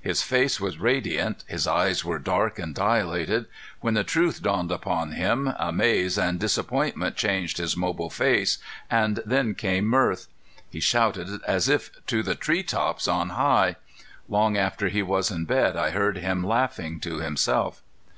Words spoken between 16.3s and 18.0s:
laughing to himself.